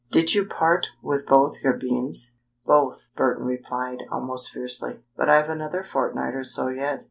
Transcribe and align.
Did 0.09 0.33
you 0.33 0.45
part 0.47 0.87
with 1.03 1.27
both 1.27 1.61
your 1.61 1.73
beans?" 1.77 2.33
"Both," 2.65 3.09
Burton 3.15 3.45
replied, 3.45 3.99
almost 4.11 4.49
fiercely. 4.49 5.03
"But 5.15 5.29
I've 5.29 5.47
another 5.47 5.83
fortnight 5.83 6.33
or 6.33 6.43
so 6.43 6.69
yet. 6.69 6.99